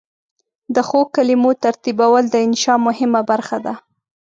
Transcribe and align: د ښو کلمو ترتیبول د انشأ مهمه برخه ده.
د 0.75 0.77
ښو 0.87 1.01
کلمو 1.15 1.51
ترتیبول 1.63 2.23
د 2.29 2.35
انشأ 2.45 2.75
مهمه 2.87 3.21
برخه 3.31 3.57
ده. 3.65 3.73